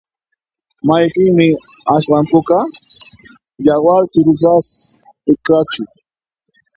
Mayqinmi 0.87 1.47
aswan 1.95 2.23
puka? 2.31 2.59
yawarchu 3.65 4.19
rosas 4.25 4.67
t'ikachu? 5.23 5.83